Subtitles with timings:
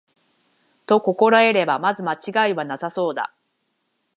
[0.87, 3.35] と心得れば、まず間違いはなさそうだ